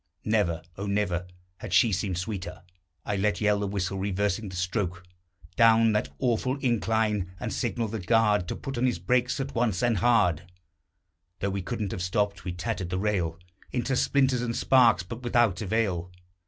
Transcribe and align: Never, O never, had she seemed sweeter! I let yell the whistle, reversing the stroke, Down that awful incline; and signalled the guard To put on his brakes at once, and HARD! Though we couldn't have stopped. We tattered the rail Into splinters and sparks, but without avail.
Never, 0.25 0.63
O 0.79 0.87
never, 0.87 1.27
had 1.57 1.73
she 1.73 1.91
seemed 1.91 2.17
sweeter! 2.17 2.63
I 3.05 3.15
let 3.17 3.39
yell 3.39 3.59
the 3.59 3.67
whistle, 3.67 3.99
reversing 3.99 4.49
the 4.49 4.55
stroke, 4.55 5.03
Down 5.55 5.91
that 5.91 6.09
awful 6.17 6.57
incline; 6.57 7.31
and 7.39 7.53
signalled 7.53 7.91
the 7.91 7.99
guard 7.99 8.47
To 8.47 8.55
put 8.55 8.79
on 8.79 8.87
his 8.87 8.97
brakes 8.97 9.39
at 9.39 9.53
once, 9.53 9.83
and 9.83 9.97
HARD! 9.97 10.51
Though 11.39 11.51
we 11.51 11.61
couldn't 11.61 11.91
have 11.91 12.01
stopped. 12.01 12.45
We 12.45 12.51
tattered 12.51 12.89
the 12.89 12.97
rail 12.97 13.37
Into 13.71 13.95
splinters 13.95 14.41
and 14.41 14.55
sparks, 14.55 15.03
but 15.03 15.21
without 15.21 15.61
avail. 15.61 16.09